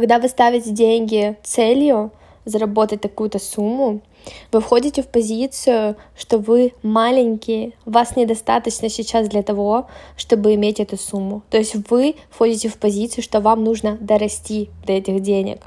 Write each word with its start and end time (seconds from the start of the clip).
Когда 0.00 0.18
вы 0.18 0.28
ставите 0.28 0.70
деньги 0.70 1.36
целью 1.42 2.10
заработать 2.46 3.02
такую-то 3.02 3.38
сумму, 3.38 4.00
вы 4.50 4.62
входите 4.62 5.02
в 5.02 5.08
позицию, 5.08 5.94
что 6.16 6.38
вы 6.38 6.72
маленькие, 6.82 7.74
вас 7.84 8.16
недостаточно 8.16 8.88
сейчас 8.88 9.28
для 9.28 9.42
того, 9.42 9.88
чтобы 10.16 10.54
иметь 10.54 10.80
эту 10.80 10.96
сумму. 10.96 11.42
То 11.50 11.58
есть 11.58 11.76
вы 11.90 12.14
входите 12.30 12.70
в 12.70 12.78
позицию, 12.78 13.22
что 13.22 13.42
вам 13.42 13.62
нужно 13.62 13.98
дорасти 14.00 14.70
до 14.86 14.94
этих 14.94 15.20
денег. 15.20 15.66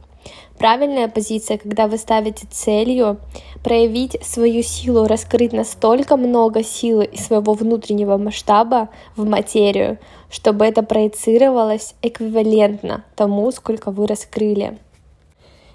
Правильная 0.58 1.08
позиция, 1.08 1.58
когда 1.58 1.88
вы 1.88 1.98
ставите 1.98 2.48
целью 2.50 3.20
проявить 3.64 4.18
свою 4.24 4.64
силу, 4.64 5.07
раскрыть 5.07 5.54
настолько 5.54 6.16
много 6.16 6.64
силы 6.64 7.06
и 7.06 7.18
своего 7.18 7.54
внутреннего 7.54 8.18
масштаба 8.18 8.89
в 9.16 9.25
материю, 9.25 9.98
чтобы 10.30 10.66
это 10.66 10.84
проецировалось 10.84 11.96
эквивалентно 12.02 13.04
тому, 13.16 13.52
сколько 13.52 13.92
вы 13.92 14.07
раскрыли. 14.07 14.78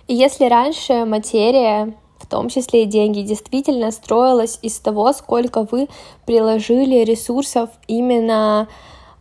И 0.06 0.14
если 0.14 0.46
раньше 0.46 1.04
материя 1.04 1.94
в 2.18 2.26
том 2.26 2.48
числе 2.48 2.82
и 2.82 2.86
деньги, 2.86 3.22
действительно 3.22 3.90
строилась 3.90 4.58
из 4.62 4.78
того, 4.78 5.12
сколько 5.12 5.66
вы 5.70 5.88
приложили 6.26 7.04
ресурсов 7.04 7.70
именно 7.86 8.68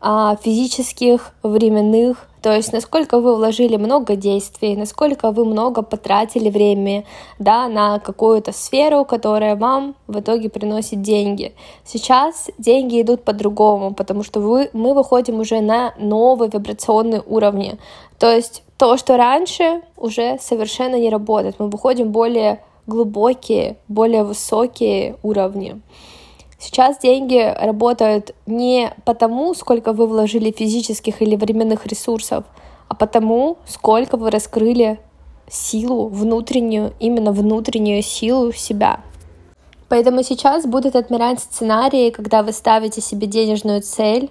а, 0.02 0.36
физических, 0.38 1.34
временных, 1.44 2.28
то 2.48 2.56
есть 2.56 2.72
насколько 2.72 3.20
вы 3.20 3.36
вложили 3.36 3.76
много 3.76 4.16
действий, 4.16 4.78
насколько 4.78 5.32
вы 5.32 5.44
много 5.44 5.82
потратили 5.82 6.50
времени 6.50 7.06
да, 7.40 7.68
на 7.68 8.00
какую-то 8.00 8.54
сферу, 8.54 9.04
которая 9.04 9.58
вам 9.58 9.96
в 10.08 10.22
итоге 10.22 10.48
приносит 10.48 11.02
деньги. 11.02 11.54
Сейчас 11.84 12.50
деньги 12.58 13.02
идут 13.02 13.26
по-другому, 13.26 13.94
потому 13.94 14.24
что 14.24 14.40
вы, 14.40 14.70
мы 14.72 14.94
выходим 14.94 15.42
уже 15.42 15.60
на 15.60 15.94
новые 16.00 16.50
вибрационные 16.50 17.22
уровни. 17.26 17.80
То 18.18 18.32
есть 18.32 18.64
то, 18.78 18.96
что 18.96 19.18
раньше, 19.18 19.82
уже 19.98 20.38
совершенно 20.40 20.96
не 20.98 21.10
работает. 21.10 21.56
Мы 21.60 21.68
выходим 21.68 22.14
более 22.14 22.64
глубокие, 22.86 23.76
более 23.90 24.24
высокие 24.24 25.18
уровни. 25.22 25.82
Сейчас 26.60 26.98
деньги 27.00 27.54
работают 27.60 28.34
не 28.48 28.94
потому, 29.06 29.54
сколько 29.54 29.94
вы 29.94 30.08
вложили 30.08 30.52
физических 30.52 31.22
или 31.22 31.36
временных 31.36 31.86
ресурсов, 31.86 32.46
а 32.88 32.96
потому, 32.96 33.58
сколько 33.66 34.18
вы 34.18 34.32
раскрыли 34.32 35.00
силу 35.50 36.08
внутреннюю, 36.08 36.94
именно 37.00 37.32
внутреннюю 37.32 38.02
силу 38.02 38.52
себя. 38.52 39.02
Поэтому 39.88 40.24
сейчас 40.24 40.66
будут 40.66 40.96
отмирать 40.96 41.40
сценарии, 41.40 42.10
когда 42.10 42.44
вы 42.44 42.52
ставите 42.52 43.02
себе 43.02 43.28
денежную 43.28 43.82
цель 43.82 44.30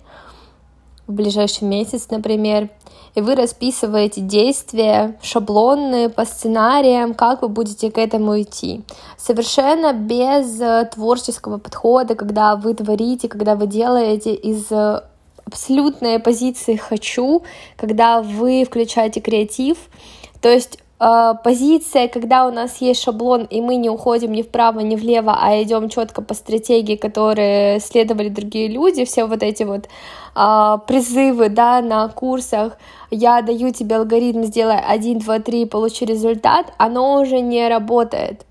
в 1.06 1.12
ближайший 1.12 1.64
месяц, 1.64 2.08
например, 2.10 2.68
и 3.16 3.22
вы 3.22 3.34
расписываете 3.34 4.20
действия 4.20 5.16
шаблонные 5.22 6.10
по 6.10 6.26
сценариям, 6.26 7.14
как 7.14 7.40
вы 7.40 7.48
будете 7.48 7.90
к 7.90 7.96
этому 7.96 8.40
идти. 8.42 8.82
Совершенно 9.16 9.94
без 9.94 10.60
э, 10.60 10.88
творческого 10.94 11.56
подхода, 11.56 12.14
когда 12.14 12.56
вы 12.56 12.74
творите, 12.74 13.28
когда 13.28 13.54
вы 13.56 13.66
делаете 13.66 14.34
из 14.34 14.70
э, 14.70 15.00
абсолютной 15.46 16.18
позиции 16.18 16.76
«хочу», 16.76 17.42
когда 17.76 18.20
вы 18.20 18.64
включаете 18.64 19.22
креатив, 19.22 19.78
то 20.42 20.50
есть 20.50 20.78
позиция, 20.98 22.08
когда 22.08 22.46
у 22.46 22.52
нас 22.52 22.78
есть 22.78 23.02
шаблон, 23.02 23.44
и 23.44 23.60
мы 23.60 23.76
не 23.76 23.90
уходим 23.90 24.32
ни 24.32 24.42
вправо, 24.42 24.80
ни 24.80 24.96
влево, 24.96 25.36
а 25.38 25.62
идем 25.62 25.88
четко 25.88 26.22
по 26.22 26.34
стратегии, 26.34 26.96
которые 26.96 27.80
следовали 27.80 28.28
другие 28.28 28.68
люди, 28.68 29.04
все 29.04 29.26
вот 29.26 29.42
эти 29.42 29.64
вот 29.64 29.88
э, 30.34 30.78
призывы, 30.86 31.50
да, 31.50 31.82
на 31.82 32.08
курсах, 32.08 32.78
я 33.10 33.42
даю 33.42 33.72
тебе 33.72 33.96
алгоритм, 33.96 34.42
сделай 34.44 34.78
1, 34.78 35.18
2, 35.18 35.38
3, 35.40 35.66
получи 35.66 36.04
результат, 36.04 36.72
оно 36.78 37.20
уже 37.20 37.40
не 37.40 37.68
работает. 37.68 38.46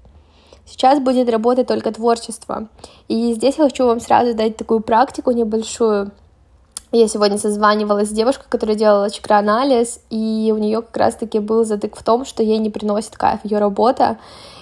Сейчас 0.65 0.99
будет 0.99 1.30
работать 1.30 1.67
только 1.67 1.91
творчество. 1.91 2.67
И 3.07 3.33
здесь 3.33 3.57
я 3.57 3.65
хочу 3.65 3.85
вам 3.85 3.99
сразу 3.99 4.33
дать 4.33 4.58
такую 4.58 4.81
практику 4.81 5.31
небольшую. 5.31 6.11
Я 6.98 7.08
сегодня 7.08 7.38
созванивалась 7.38 8.10
с 8.10 8.14
девушкой, 8.14 8.45
которая 8.48 8.78
делала 8.78 9.10
чакроанализ, 9.10 10.00
и 10.10 10.54
у 10.56 10.58
нее 10.58 10.82
как 10.82 10.95
раз-таки 10.95 11.39
был 11.39 11.66
затык 11.66 11.98
в 11.98 12.04
том, 12.04 12.26
что 12.26 12.42
ей 12.42 12.58
не 12.58 12.70
приносит 12.70 13.17
кайф 13.17 13.39
ее 13.44 13.58
работа. 13.58 14.17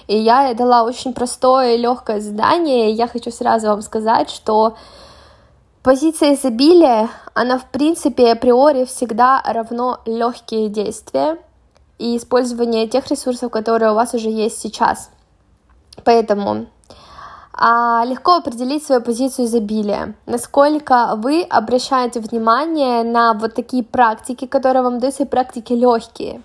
И 0.08 0.16
я 0.16 0.52
дала 0.54 0.82
очень 0.82 1.12
простое 1.12 1.74
и 1.74 1.78
легкое 1.78 2.20
задание, 2.20 2.90
и 2.90 2.94
я 2.94 3.06
хочу 3.06 3.30
сразу 3.30 3.68
вам 3.68 3.82
сказать, 3.82 4.30
что 4.30 4.74
Позиция 5.84 6.32
изобилия, 6.32 7.10
она 7.34 7.58
в 7.58 7.66
принципе 7.66 8.32
априори 8.32 8.86
всегда 8.86 9.42
равно 9.44 10.00
легкие 10.06 10.70
действия 10.70 11.36
и 11.98 12.16
использование 12.16 12.88
тех 12.88 13.06
ресурсов, 13.10 13.50
которые 13.50 13.92
у 13.92 13.94
вас 13.94 14.14
уже 14.14 14.30
есть 14.30 14.58
сейчас. 14.58 15.10
Поэтому 16.02 16.68
легко 17.56 18.36
определить 18.36 18.84
свою 18.84 19.00
позицию 19.00 19.46
изобилия, 19.46 20.14
насколько 20.26 21.14
вы 21.16 21.42
обращаете 21.42 22.20
внимание 22.20 23.04
на 23.04 23.34
вот 23.34 23.54
такие 23.54 23.84
практики, 23.84 24.46
которые 24.46 24.82
вам 24.82 24.98
даются, 24.98 25.22
и 25.22 25.26
практики 25.26 25.72
легкие 25.72 26.42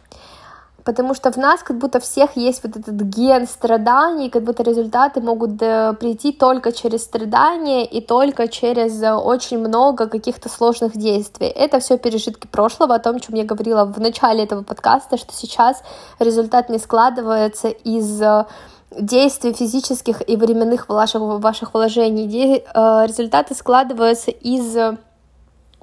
потому 0.90 1.14
что 1.14 1.32
в 1.32 1.38
нас 1.38 1.62
как 1.62 1.78
будто 1.78 2.00
всех 2.00 2.36
есть 2.36 2.64
вот 2.64 2.76
этот 2.76 2.96
ген 2.96 3.48
страданий, 3.48 4.30
как 4.30 4.44
будто 4.44 4.64
результаты 4.64 5.22
могут 5.22 5.62
э, 5.62 5.94
прийти 6.00 6.32
только 6.32 6.72
через 6.72 7.04
страдания 7.04 7.86
и 7.86 8.02
только 8.02 8.48
через 8.48 9.00
э, 9.04 9.14
очень 9.14 9.60
много 9.60 10.08
каких-то 10.08 10.50
сложных 10.50 10.98
действий. 10.98 11.48
Это 11.48 11.80
все 11.80 11.98
пережитки 11.98 12.48
прошлого, 12.48 12.96
о 12.96 13.00
том, 13.00 13.18
о 13.18 13.20
чем 13.20 13.36
я 13.36 13.44
говорила 13.44 13.86
в 13.86 14.00
начале 14.00 14.44
этого 14.44 14.64
подкаста, 14.64 15.18
что 15.18 15.32
сейчас 15.32 15.84
результат 16.20 16.70
не 16.70 16.80
складывается 16.80 17.68
из 17.68 18.22
э, 18.22 18.46
действий 18.92 19.54
физических 19.54 20.28
и 20.28 20.36
временных 20.36 20.90
ваших, 20.90 21.22
ваших 21.22 21.74
вложений. 21.74 22.64
Результаты 23.06 23.56
складываются 23.56 24.32
из 24.32 24.76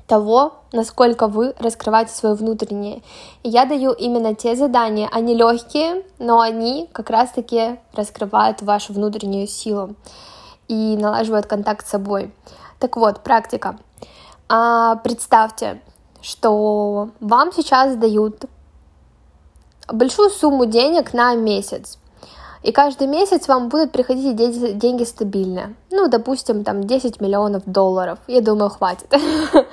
того, 0.06 0.55
насколько 0.72 1.27
вы 1.27 1.55
раскрываете 1.59 2.12
свое 2.12 2.34
внутреннее. 2.34 3.03
Я 3.43 3.65
даю 3.65 3.93
именно 3.93 4.34
те 4.34 4.55
задания, 4.56 5.09
они 5.12 5.34
легкие, 5.34 6.05
но 6.19 6.41
они 6.41 6.89
как 6.93 7.11
раз-таки 7.11 7.78
раскрывают 7.93 8.62
вашу 8.62 8.93
внутреннюю 8.93 9.47
силу 9.47 9.94
и 10.69 10.97
налаживают 10.97 11.47
контакт 11.47 11.87
с 11.87 11.91
собой. 11.91 12.33
Так 12.78 12.97
вот, 12.97 13.23
практика. 13.23 13.78
А, 14.49 14.97
представьте, 14.97 15.81
что 16.21 17.11
вам 17.21 17.53
сейчас 17.53 17.97
дают 17.97 18.44
большую 19.88 20.31
сумму 20.31 20.67
денег 20.67 21.12
на 21.15 21.34
месяц. 21.34 21.99
И 22.62 22.72
каждый 22.72 23.06
месяц 23.06 23.49
вам 23.49 23.69
будут 23.69 23.93
приходить 23.93 24.37
деньги 24.37 25.05
стабильно. 25.05 25.75
Ну, 25.91 26.09
допустим, 26.09 26.65
там 26.65 26.84
10 26.84 27.21
миллионов 27.21 27.62
долларов. 27.67 28.19
Я 28.27 28.41
думаю, 28.41 28.71
хватит. 28.71 29.06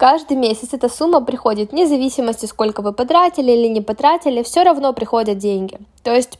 Каждый 0.00 0.38
месяц 0.38 0.72
эта 0.72 0.88
сумма 0.88 1.20
приходит, 1.20 1.72
вне 1.72 1.86
зависимости, 1.86 2.46
сколько 2.46 2.80
вы 2.80 2.94
потратили 2.94 3.52
или 3.52 3.68
не 3.68 3.82
потратили, 3.82 4.42
все 4.42 4.62
равно 4.62 4.94
приходят 4.94 5.36
деньги. 5.36 5.78
То 6.02 6.14
есть 6.14 6.38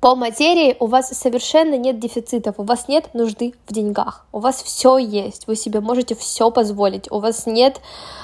по 0.00 0.16
материи 0.16 0.76
у 0.80 0.86
вас 0.86 1.10
совершенно 1.10 1.76
нет 1.76 2.00
дефицитов, 2.00 2.54
у 2.58 2.62
вас 2.62 2.88
нет 2.88 3.14
нужды 3.14 3.54
в 3.66 3.72
деньгах, 3.72 4.26
у 4.32 4.40
вас 4.40 4.62
все 4.62 4.96
есть, 4.96 5.46
вы 5.46 5.54
себе 5.54 5.80
можете 5.80 6.14
все 6.14 6.50
позволить, 6.50 7.08
у 7.12 7.20
вас 7.20 7.46
нет 7.46 7.80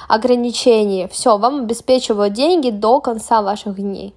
ограничений, 0.09 1.07
все, 1.09 1.37
вам 1.37 1.61
обеспечивают 1.61 2.33
деньги 2.33 2.69
до 2.69 2.99
конца 2.99 3.41
ваших 3.41 3.75
дней. 3.75 4.13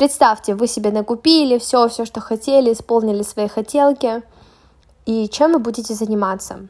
Представьте, 0.00 0.54
вы 0.54 0.66
себе 0.66 0.92
накупили 0.92 1.58
все, 1.58 1.86
все, 1.86 2.06
что 2.06 2.20
хотели, 2.20 2.72
исполнили 2.72 3.22
свои 3.22 3.48
хотелки, 3.48 4.22
и 5.04 5.28
чем 5.28 5.52
вы 5.52 5.58
будете 5.58 5.92
заниматься? 5.92 6.68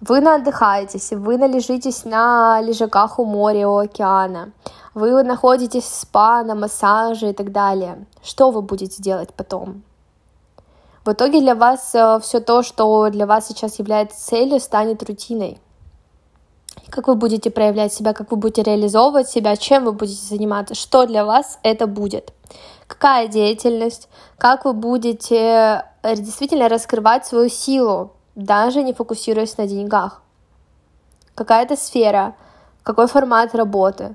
Вы 0.00 0.16
отдыхаетесь, 0.16 1.10
вы 1.10 1.36
належитесь 1.36 2.06
на 2.06 2.62
лежаках 2.62 3.18
у 3.18 3.26
моря, 3.26 3.68
у 3.68 3.76
океана, 3.76 4.52
вы 4.94 5.22
находитесь 5.22 5.84
в 5.84 5.94
спа, 5.94 6.42
на 6.42 6.54
массаже 6.54 7.28
и 7.28 7.32
так 7.34 7.52
далее. 7.52 8.06
Что 8.22 8.50
вы 8.50 8.62
будете 8.62 9.02
делать 9.02 9.34
потом? 9.34 9.82
В 11.04 11.12
итоге 11.12 11.42
для 11.42 11.54
вас 11.54 11.94
э, 11.94 12.18
все 12.22 12.40
то, 12.40 12.62
что 12.62 13.10
для 13.10 13.26
вас 13.26 13.48
сейчас 13.48 13.78
является 13.78 14.18
целью, 14.18 14.58
станет 14.58 15.02
рутиной 15.02 15.60
как 16.94 17.08
вы 17.08 17.16
будете 17.16 17.50
проявлять 17.50 17.92
себя, 17.92 18.12
как 18.12 18.30
вы 18.30 18.36
будете 18.36 18.62
реализовывать 18.62 19.28
себя, 19.28 19.56
чем 19.56 19.84
вы 19.84 19.92
будете 19.92 20.22
заниматься, 20.22 20.76
что 20.76 21.06
для 21.06 21.24
вас 21.24 21.58
это 21.64 21.88
будет, 21.88 22.32
какая 22.86 23.26
деятельность, 23.26 24.08
как 24.38 24.64
вы 24.64 24.74
будете 24.74 25.84
э, 26.04 26.14
действительно 26.14 26.68
раскрывать 26.68 27.26
свою 27.26 27.48
силу, 27.48 28.12
даже 28.36 28.84
не 28.84 28.92
фокусируясь 28.92 29.58
на 29.58 29.66
деньгах. 29.66 30.22
Какая-то 31.34 31.74
сфера, 31.74 32.36
какой 32.84 33.08
формат 33.08 33.56
работы, 33.56 34.14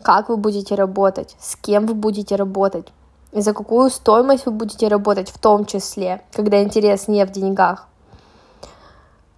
как 0.00 0.28
вы 0.28 0.36
будете 0.36 0.76
работать, 0.76 1.34
с 1.40 1.56
кем 1.56 1.86
вы 1.86 1.94
будете 1.94 2.36
работать, 2.36 2.86
и 3.32 3.40
за 3.40 3.52
какую 3.52 3.90
стоимость 3.90 4.46
вы 4.46 4.52
будете 4.52 4.86
работать 4.86 5.28
в 5.28 5.40
том 5.40 5.64
числе, 5.64 6.22
когда 6.32 6.62
интерес 6.62 7.08
не 7.08 7.26
в 7.26 7.32
деньгах. 7.32 7.88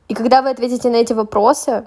И 0.08 0.12
когда 0.12 0.42
вы 0.42 0.50
ответите 0.50 0.90
на 0.90 0.96
эти 0.96 1.14
вопросы, 1.14 1.86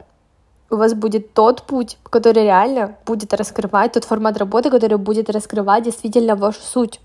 у 0.69 0.75
вас 0.75 0.93
будет 0.93 1.33
тот 1.33 1.63
путь, 1.63 1.97
который 2.03 2.43
реально 2.43 2.95
будет 3.05 3.33
раскрывать, 3.33 3.93
тот 3.93 4.03
формат 4.03 4.37
работы, 4.37 4.69
который 4.69 4.97
будет 4.97 5.29
раскрывать 5.29 5.83
действительно 5.83 6.35
вашу 6.35 6.61
суть, 6.61 6.99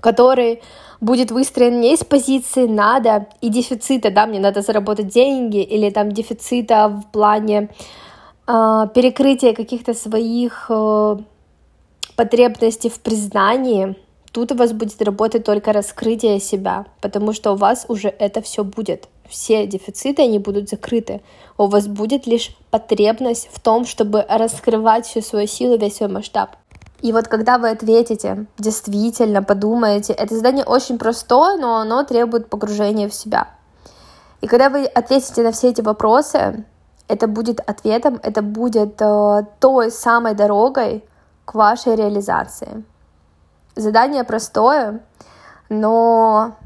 который 0.00 0.62
будет 1.00 1.30
выстроен 1.30 1.80
не 1.80 1.94
из 1.94 2.04
позиции 2.04 2.66
надо 2.66 3.26
и 3.40 3.48
дефицита, 3.48 4.10
да, 4.10 4.26
мне 4.26 4.40
надо 4.40 4.62
заработать 4.62 5.08
деньги, 5.08 5.62
или 5.62 5.90
там 5.90 6.12
дефицита 6.12 6.88
в 6.88 7.12
плане 7.12 7.70
э, 8.46 8.86
перекрытия 8.94 9.54
каких-то 9.54 9.94
своих 9.94 10.66
э, 10.68 11.16
потребностей 12.16 12.90
в 12.90 13.00
признании, 13.00 13.96
тут 14.32 14.52
у 14.52 14.54
вас 14.54 14.72
будет 14.72 15.00
работать 15.02 15.44
только 15.44 15.72
раскрытие 15.72 16.40
себя, 16.40 16.86
потому 17.00 17.32
что 17.32 17.52
у 17.52 17.56
вас 17.56 17.86
уже 17.88 18.08
это 18.08 18.42
все 18.42 18.64
будет 18.64 19.08
все 19.28 19.66
дефициты, 19.66 20.22
они 20.22 20.38
будут 20.38 20.68
закрыты. 20.68 21.22
У 21.58 21.66
вас 21.66 21.86
будет 21.86 22.26
лишь 22.26 22.56
потребность 22.70 23.48
в 23.52 23.60
том, 23.60 23.84
чтобы 23.84 24.24
раскрывать 24.28 25.06
всю 25.06 25.22
свою 25.22 25.46
силу, 25.46 25.76
весь 25.78 25.96
свой 25.96 26.08
масштаб. 26.08 26.50
И 27.02 27.12
вот 27.12 27.28
когда 27.28 27.58
вы 27.58 27.70
ответите, 27.70 28.46
действительно 28.58 29.42
подумаете, 29.42 30.12
это 30.12 30.34
задание 30.34 30.64
очень 30.64 30.98
простое, 30.98 31.56
но 31.56 31.76
оно 31.76 32.04
требует 32.04 32.48
погружения 32.48 33.08
в 33.08 33.14
себя. 33.14 33.48
И 34.40 34.46
когда 34.46 34.70
вы 34.70 34.84
ответите 34.84 35.42
на 35.42 35.52
все 35.52 35.68
эти 35.68 35.82
вопросы, 35.82 36.64
это 37.08 37.28
будет 37.28 37.60
ответом, 37.60 38.18
это 38.22 38.42
будет 38.42 39.00
э, 39.00 39.46
той 39.60 39.90
самой 39.90 40.34
дорогой 40.34 41.04
к 41.44 41.54
вашей 41.54 41.96
реализации. 41.96 42.84
Задание 43.76 44.24
простое, 44.24 45.00
но 45.68 46.56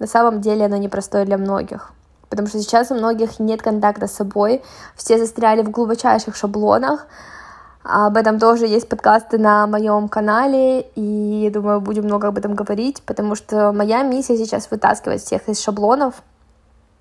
на 0.00 0.08
самом 0.08 0.40
деле 0.40 0.64
оно 0.64 0.76
непростое 0.76 1.24
для 1.24 1.38
многих. 1.38 1.92
Потому 2.28 2.48
что 2.48 2.58
сейчас 2.58 2.90
у 2.90 2.94
многих 2.94 3.38
нет 3.38 3.62
контакта 3.62 4.08
с 4.08 4.12
собой, 4.12 4.62
все 4.96 5.18
застряли 5.18 5.62
в 5.62 5.70
глубочайших 5.70 6.34
шаблонах. 6.34 7.06
Об 7.82 8.16
этом 8.16 8.38
тоже 8.38 8.66
есть 8.66 8.88
подкасты 8.88 9.38
на 9.38 9.66
моем 9.66 10.08
канале, 10.08 10.82
и 10.96 11.50
думаю, 11.52 11.80
будем 11.80 12.04
много 12.04 12.28
об 12.28 12.38
этом 12.38 12.54
говорить, 12.54 13.02
потому 13.06 13.34
что 13.34 13.72
моя 13.72 14.02
миссия 14.02 14.36
сейчас 14.36 14.70
вытаскивать 14.70 15.22
всех 15.22 15.48
из 15.48 15.60
шаблонов, 15.60 16.22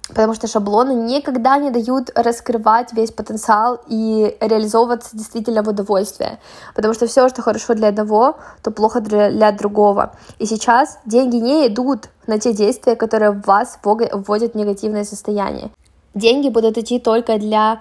потому 0.09 0.33
что 0.33 0.47
шаблоны 0.47 0.93
никогда 0.93 1.57
не 1.57 1.71
дают 1.71 2.09
раскрывать 2.15 2.93
весь 2.93 3.11
потенциал 3.11 3.79
и 3.87 4.35
реализовываться 4.41 5.15
действительно 5.15 5.63
в 5.63 5.69
удовольствие, 5.69 6.39
потому 6.75 6.93
что 6.93 7.07
все, 7.07 7.29
что 7.29 7.41
хорошо 7.41 7.73
для 7.75 7.89
одного, 7.89 8.37
то 8.63 8.71
плохо 8.71 9.01
для 9.01 9.51
другого. 9.51 10.15
И 10.39 10.45
сейчас 10.45 10.99
деньги 11.05 11.37
не 11.37 11.67
идут 11.67 12.09
на 12.27 12.39
те 12.39 12.53
действия, 12.53 12.95
которые 12.95 13.31
вас 13.31 13.79
вводят 13.83 14.53
в 14.53 14.57
негативное 14.57 15.03
состояние. 15.03 15.71
Деньги 16.15 16.49
будут 16.49 16.77
идти 16.77 16.99
только 16.99 17.37
для 17.37 17.79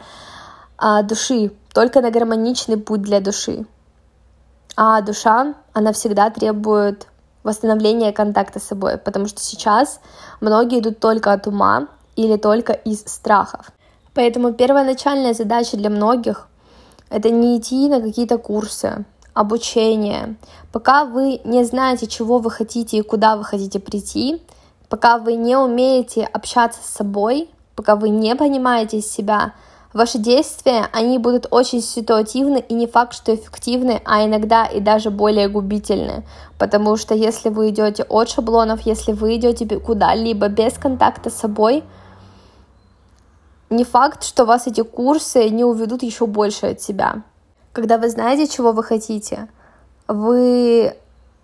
а, 0.77 1.03
души, 1.03 1.53
только 1.73 2.01
на 2.01 2.11
гармоничный 2.11 2.77
путь 2.77 3.03
для 3.03 3.21
души. 3.21 3.67
А 4.77 5.01
душа, 5.01 5.55
она 5.73 5.93
всегда 5.93 6.31
требует 6.31 7.09
восстановления 7.43 8.13
контакта 8.13 8.61
с 8.61 8.65
собой, 8.65 8.99
потому 8.99 9.27
что 9.27 9.41
сейчас 9.41 10.01
многие 10.41 10.81
идут 10.81 11.01
только 11.01 11.33
от 11.33 11.47
ума, 11.47 11.89
или 12.19 12.37
только 12.37 12.73
из 12.73 13.05
страхов. 13.07 13.71
Поэтому 14.13 14.53
первоначальная 14.53 15.35
задача 15.35 15.77
для 15.77 15.89
многих— 15.89 16.49
это 17.11 17.31
не 17.31 17.59
идти 17.59 17.89
на 17.89 18.01
какие-то 18.01 18.39
курсы, 18.39 19.05
обучение. 19.35 20.35
Пока 20.73 21.05
вы 21.05 21.41
не 21.45 21.65
знаете, 21.65 22.09
чего 22.09 22.39
вы 22.39 22.51
хотите 22.51 22.97
и 22.99 23.03
куда 23.03 23.37
вы 23.37 23.45
хотите 23.45 23.79
прийти, 23.79 24.43
пока 24.89 25.19
вы 25.19 25.35
не 25.35 25.57
умеете 25.57 26.25
общаться 26.25 26.81
с 26.83 26.91
собой, 26.91 27.49
пока 27.77 27.95
вы 27.95 28.09
не 28.09 28.35
понимаете 28.35 29.01
себя, 29.01 29.53
ваши 29.93 30.19
действия, 30.19 30.89
они 30.93 31.19
будут 31.19 31.47
очень 31.53 31.81
ситуативны 31.81 32.65
и 32.69 32.75
не 32.75 32.89
факт, 32.89 33.15
что 33.15 33.33
эффективны, 33.33 34.03
а 34.05 34.25
иногда 34.25 34.67
и 34.67 34.81
даже 34.81 35.11
более 35.11 35.49
губительны. 35.49 36.25
Потому 36.59 36.97
что 36.97 37.15
если 37.15 37.49
вы 37.49 37.69
идете 37.69 38.03
от 38.03 38.29
шаблонов, 38.29 38.81
если 38.81 39.13
вы 39.13 39.37
идете 39.37 39.79
куда-либо 39.79 40.49
без 40.49 40.73
контакта 40.75 41.31
с 41.31 41.35
собой, 41.35 41.85
не 43.71 43.85
факт, 43.85 44.25
что 44.25 44.45
вас 44.45 44.67
эти 44.67 44.83
курсы 44.83 45.49
не 45.49 45.65
уведут 45.65 46.03
еще 46.03 46.27
больше 46.27 46.67
от 46.67 46.81
себя. 46.81 47.23
Когда 47.73 47.99
вы 47.99 48.09
знаете, 48.09 48.47
чего 48.47 48.73
вы 48.73 48.83
хотите, 48.83 49.49
вы 50.07 50.97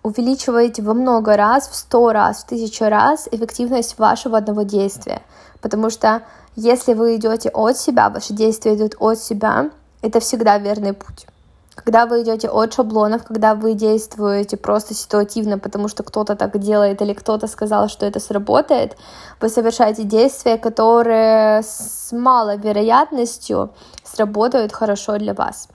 увеличиваете 0.03 0.81
во 0.81 0.93
много 0.93 1.35
раз, 1.37 1.67
в 1.67 1.75
сто 1.75 2.11
раз, 2.11 2.43
в 2.43 2.47
тысячу 2.47 2.85
раз 2.85 3.27
эффективность 3.31 3.97
вашего 3.97 4.37
одного 4.37 4.63
действия. 4.63 5.21
Потому 5.61 5.89
что 5.89 6.23
если 6.55 6.93
вы 6.93 7.15
идете 7.15 7.49
от 7.49 7.77
себя, 7.77 8.09
ваши 8.09 8.33
действия 8.33 8.75
идут 8.75 8.95
от 8.99 9.19
себя, 9.19 9.71
это 10.01 10.19
всегда 10.19 10.57
верный 10.57 10.93
путь. 10.93 11.25
Когда 11.75 12.05
вы 12.05 12.23
идете 12.23 12.49
от 12.49 12.73
шаблонов, 12.73 13.25
когда 13.25 13.53
вы 13.53 13.73
действуете 13.73 14.55
просто 14.57 14.93
ситуативно, 14.93 15.59
потому 15.59 15.89
что 15.89 16.03
кто-то 16.03 16.35
так 16.35 16.57
делает 16.57 17.01
или 17.01 17.13
кто-то 17.13 17.47
сказал, 17.47 17.89
что 17.89 18.05
это 18.05 18.19
сработает, 18.19 18.97
вы 19.41 19.49
совершаете 19.49 20.03
действия, 20.03 20.57
которые 20.57 21.61
с 21.63 22.11
малой 22.13 22.57
вероятностью 22.57 23.71
сработают 24.03 24.71
хорошо 24.71 25.17
для 25.17 25.33
вас. 25.33 25.67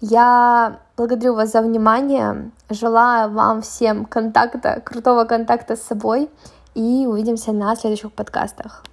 Я 0.00 0.78
благодарю 0.96 1.34
вас 1.34 1.52
за 1.52 1.62
внимание, 1.62 2.50
желаю 2.68 3.30
вам 3.30 3.62
всем 3.62 4.04
контакта, 4.04 4.82
крутого 4.84 5.24
контакта 5.24 5.74
с 5.74 5.82
собой 5.82 6.28
и 6.74 7.06
увидимся 7.06 7.52
на 7.52 7.74
следующих 7.76 8.12
подкастах. 8.12 8.86